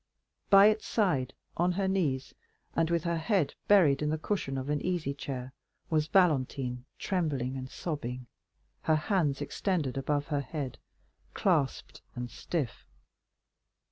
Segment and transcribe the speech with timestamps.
[0.49, 2.33] By its side, on her knees,
[2.75, 5.53] and with her head buried in the cushion of an easy chair,
[5.91, 8.25] was Valentine, trembling and sobbing,
[8.81, 10.79] her hands extended above her head,
[11.35, 12.83] clasped and stiff.